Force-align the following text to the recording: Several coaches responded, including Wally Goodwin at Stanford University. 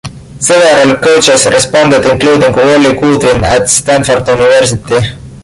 Several 0.39 0.97
coaches 0.97 1.45
responded, 1.45 2.03
including 2.11 2.53
Wally 2.55 2.95
Goodwin 2.99 3.43
at 3.43 3.69
Stanford 3.69 4.27
University. 4.27 5.15